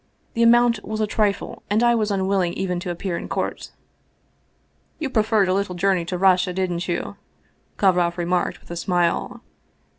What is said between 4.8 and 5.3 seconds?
You